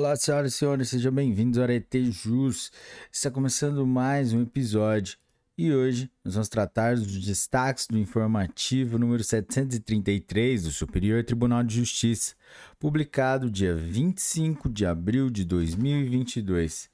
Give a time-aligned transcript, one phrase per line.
[0.00, 2.72] Olá, senhoras e senhores, sejam bem-vindos ao Arete Jus.
[3.12, 5.18] Está começando mais um episódio
[5.58, 11.76] e hoje nós vamos tratar dos destaques do informativo número 733 do Superior Tribunal de
[11.76, 12.34] Justiça,
[12.78, 16.89] publicado dia 25 de abril de 2022.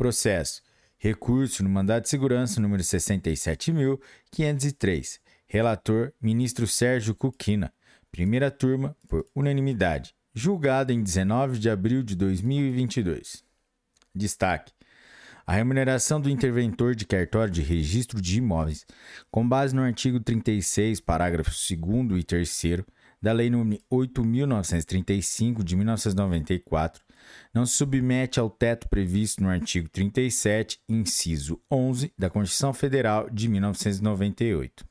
[0.01, 0.61] Processo.
[0.97, 5.19] Recurso no mandado de segurança número 67.503.
[5.45, 7.71] Relator: Ministro Sérgio Cuquina.
[8.11, 10.15] Primeira turma, por unanimidade.
[10.33, 13.43] Julgado em 19 de abril de 2022.
[14.15, 14.73] Destaque:
[15.45, 18.87] a remuneração do interventor de cartório de registro de imóveis,
[19.29, 22.49] com base no artigo 36, parágrafos 2 e 3
[23.21, 27.03] da Lei nº 8.935 de 1994,
[27.53, 33.47] não se submete ao teto previsto no artigo 37, inciso 11 da Constituição Federal de
[33.47, 34.85] 1998.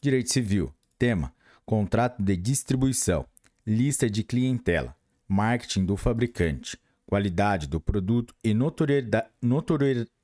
[0.00, 0.72] Direito Civil.
[0.98, 1.32] Tema:
[1.64, 3.26] Contrato de distribuição,
[3.66, 4.94] lista de clientela,
[5.26, 9.28] marketing do fabricante, qualidade do produto e notoriedade,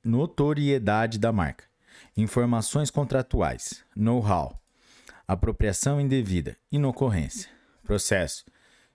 [0.03, 1.65] notoriedade da marca.
[2.15, 4.62] Informações contratuais, know-how,
[5.27, 7.49] apropriação indevida, inocorrência,
[7.83, 8.45] processo,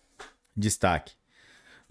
[0.56, 1.12] Destaque: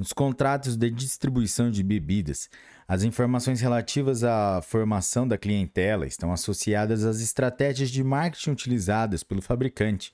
[0.02, 2.50] nos contratos de distribuição de bebidas,
[2.88, 9.44] as informações relativas à formação da clientela estão associadas às estratégias de marketing utilizadas pelo
[9.44, 10.12] fabricante,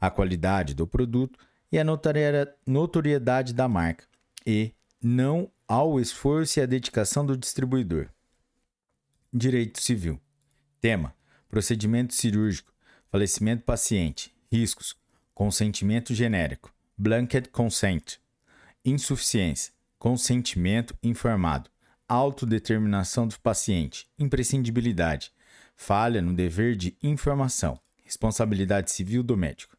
[0.00, 1.38] à qualidade do produto
[1.70, 1.84] e a
[2.66, 4.08] notoriedade da marca,
[4.44, 8.08] e não ao esforço e à dedicação do distribuidor.
[9.32, 10.20] Direito Civil.
[10.80, 11.14] Tema:
[11.48, 12.72] Procedimento cirúrgico,
[13.08, 14.96] falecimento paciente, riscos,
[15.32, 18.20] consentimento genérico, blanket consent,
[18.84, 21.70] insuficiência, consentimento informado,
[22.08, 25.32] autodeterminação do paciente, imprescindibilidade,
[25.76, 29.76] falha no dever de informação, responsabilidade civil do médico.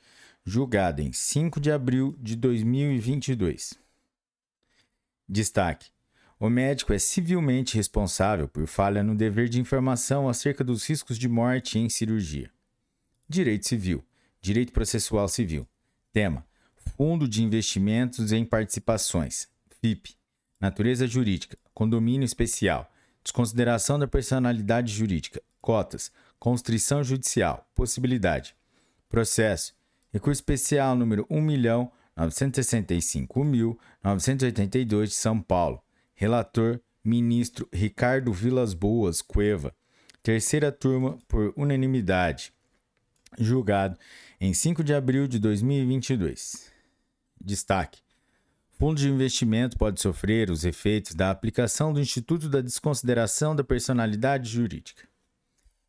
[0.45, 3.75] Julgado em 5 de abril de 2022.
[5.29, 5.91] Destaque:
[6.41, 11.29] o médico é civilmente responsável por falha no dever de informação acerca dos riscos de
[11.29, 12.51] morte em cirurgia.
[13.29, 14.05] Direito Civil.
[14.41, 15.67] Direito Processual Civil.
[16.13, 16.47] Tema:
[16.97, 19.49] Fundo de Investimentos em Participações,
[19.81, 20.17] FIP.
[20.61, 22.91] Natureza jurídica, condomínio especial,
[23.23, 28.57] desconsideração da personalidade jurídica, cotas, constrição judicial, possibilidade.
[29.09, 29.77] Processo.
[30.13, 31.27] Recurso especial número
[32.19, 35.81] 1.965.982 de São Paulo.
[36.15, 39.73] Relator: Ministro Ricardo Vilas Boas Cueva.
[40.23, 42.53] Terceira turma por unanimidade.
[43.39, 43.97] julgado
[44.41, 46.73] em 5 de abril de 2022.
[47.41, 48.01] Destaque:
[48.73, 54.51] Fundo de investimento pode sofrer os efeitos da aplicação do Instituto da Desconsideração da Personalidade
[54.51, 55.07] Jurídica.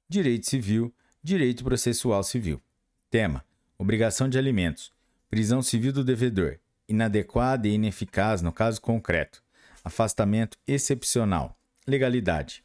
[0.07, 0.93] Direito Civil,
[1.23, 2.61] Direito Processual Civil.
[3.09, 3.43] Tema:
[3.77, 4.93] Obrigação de alimentos.
[5.29, 6.57] Prisão civil do devedor.
[6.87, 9.43] Inadequada e ineficaz no caso concreto.
[9.83, 11.55] Afastamento excepcional.
[11.85, 12.63] Legalidade.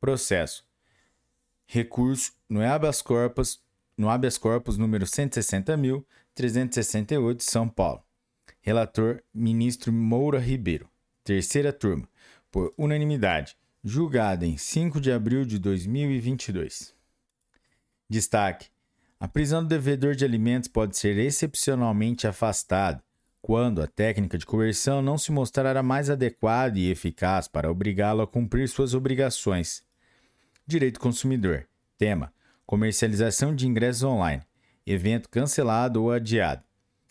[0.00, 0.64] Processo.
[1.66, 3.60] Recurso no habeas corpus,
[3.98, 8.04] no habeas corpus número 160.368, São Paulo.
[8.60, 10.88] Relator: Ministro Moura Ribeiro.
[11.24, 12.08] Terceira turma.
[12.52, 13.56] Por unanimidade.
[13.82, 16.94] Julgada em 5 de abril de 2022.
[18.08, 18.68] Destaque:
[19.18, 23.02] a prisão do devedor de alimentos pode ser excepcionalmente afastada
[23.40, 28.20] quando a técnica de coerção não se mostrar a mais adequada e eficaz para obrigá-lo
[28.20, 29.84] a cumprir suas obrigações.
[30.66, 31.66] Direito consumidor.
[31.96, 32.32] Tema:
[32.66, 34.42] comercialização de ingressos online.
[34.84, 36.62] Evento cancelado ou adiado.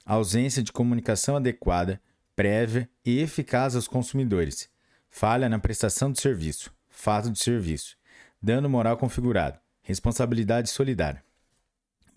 [0.05, 1.99] Ausência de comunicação adequada,
[2.35, 4.69] prévia e eficaz aos consumidores.
[5.09, 6.71] Falha na prestação de serviço.
[6.89, 7.97] Fato de serviço.
[8.41, 9.57] Dano moral configurado.
[9.81, 11.24] Responsabilidade solidária.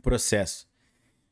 [0.03, 0.67] Processo.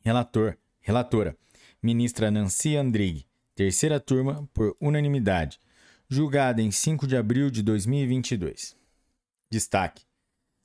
[0.00, 1.36] Relator, relatora,
[1.82, 5.58] ministra Nancy Andrighi, terceira turma, por unanimidade,
[6.08, 8.76] julgada em 5 de abril de 2022.
[9.50, 10.04] Destaque: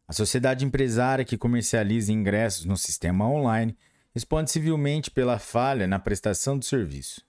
[0.09, 3.77] a sociedade empresária que comercializa ingressos no sistema online
[4.11, 7.23] responde civilmente pela falha na prestação do serviço.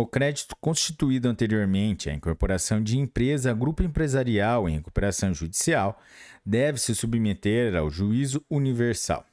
[0.00, 6.00] o crédito constituído anteriormente à incorporação de empresa a grupo empresarial em recuperação judicial
[6.46, 9.26] deve se submeter ao juízo universal.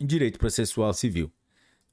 [0.00, 1.30] Direito processual civil.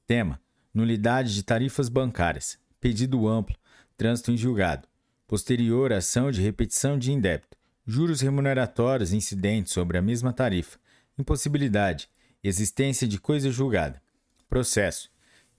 [0.06, 0.40] Tema:
[0.72, 2.58] nulidade de tarifas bancárias.
[2.80, 3.54] Pedido amplo.
[3.98, 4.88] Trânsito em julgado.
[5.26, 7.58] Posterior ação de repetição de indébito.
[7.86, 10.78] Juros remuneratórios incidentes sobre a mesma tarifa.
[11.18, 12.08] Impossibilidade.
[12.42, 14.00] Existência de coisa julgada.
[14.48, 15.10] Processo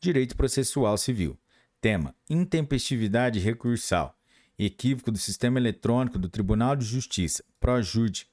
[0.00, 1.38] Direito processual civil.
[1.80, 4.18] Tema: intempestividade recursal.
[4.58, 8.28] Equívoco do sistema eletrônico do Tribunal de Justiça, ProJude.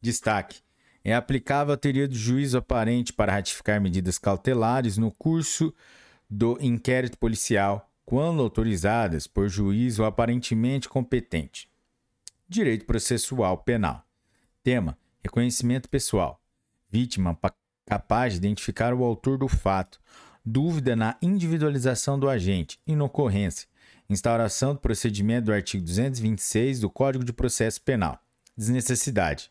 [0.00, 0.64] Destaque:
[1.04, 5.74] é aplicável a teoria do juízo aparente para ratificar medidas cautelares no curso
[6.28, 11.68] do inquérito policial, quando autorizadas por juiz ou aparentemente competente.
[12.48, 14.04] Direito processual penal.
[14.62, 16.40] Tema: reconhecimento pessoal.
[16.90, 17.38] Vítima
[17.86, 19.98] capaz de identificar o autor do fato.
[20.44, 22.78] Dúvida na individualização do agente.
[22.86, 23.66] Inocorrência.
[24.08, 28.18] Instauração do procedimento do artigo 226 do Código de Processo Penal.
[28.56, 29.50] Desnecessidade.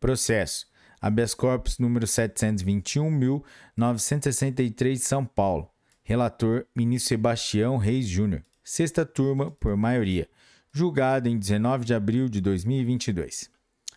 [0.00, 0.66] Processo.
[1.00, 5.71] habeas corpus número 721.963 São Paulo.
[6.12, 8.44] Relator, ministro Sebastião Reis Júnior.
[8.62, 10.28] Sexta turma, por maioria.
[10.70, 13.48] Julgado em 19 de abril de 2022.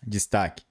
[0.02, 0.64] Destaque.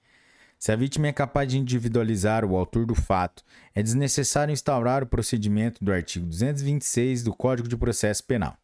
[0.58, 5.06] Se a vítima é capaz de individualizar o autor do fato, é desnecessário instaurar o
[5.06, 8.58] procedimento do artigo 226 do Código de Processo Penal.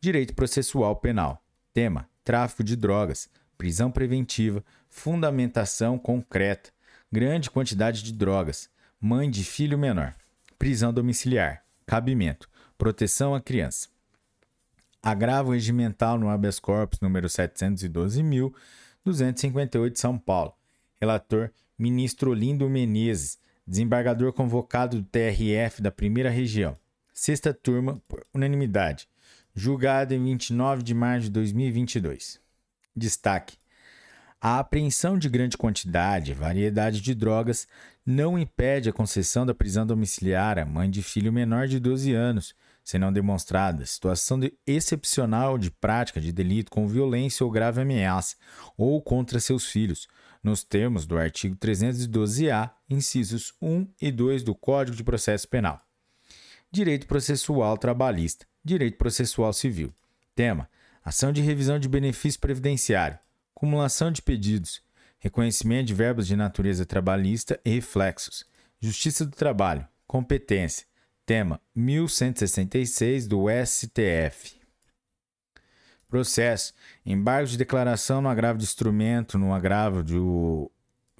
[0.00, 1.42] Direito Processual Penal.
[1.74, 6.70] Tema: tráfico de drogas, prisão preventiva, fundamentação concreta,
[7.10, 10.14] grande quantidade de drogas, mãe de filho menor,
[10.56, 13.88] prisão domiciliar, cabimento, proteção à criança.
[15.02, 20.52] Agravo regimental no habeas corpus número 712.258 São Paulo.
[21.00, 26.76] Relator, ministro Lindo Menezes, desembargador convocado do TRF da Primeira Região.
[27.14, 29.08] Sexta turma, por unanimidade.
[29.54, 32.38] Julgado em 29 de março de 2022.
[32.94, 33.56] Destaque:
[34.40, 37.66] a apreensão de grande quantidade e variedade de drogas
[38.06, 42.54] não impede a concessão da prisão domiciliar à mãe de filho menor de 12 anos,
[42.84, 48.36] se não demonstrada situação de excepcional de prática de delito com violência ou grave ameaça,
[48.76, 50.06] ou contra seus filhos,
[50.42, 55.80] nos termos do artigo 312-A, incisos 1 e 2 do Código de Processo Penal.
[56.70, 59.92] Direito processual trabalhista, direito processual civil.
[60.34, 60.68] Tema:
[61.04, 63.18] ação de revisão de benefício previdenciário
[63.58, 64.80] cumulação de pedidos,
[65.18, 68.46] reconhecimento de verbas de natureza trabalhista e reflexos,
[68.80, 70.86] Justiça do Trabalho, competência,
[71.26, 74.60] tema 1166 do STF.
[76.06, 76.72] Processo:
[77.04, 80.70] embargo de declaração no agravo de instrumento, no agravo do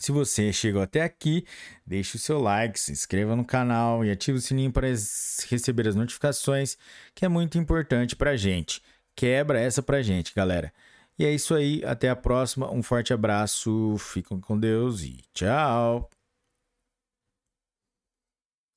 [0.00, 1.44] Se você chegou até aqui,
[1.86, 5.94] deixe o seu like, se inscreva no canal e ative o sininho para receber as
[5.94, 6.78] notificações,
[7.14, 8.82] que é muito importante para gente.
[9.14, 10.72] Quebra essa para gente, galera.
[11.18, 16.08] E é isso aí, até a próxima, um forte abraço, fiquem com Deus e tchau!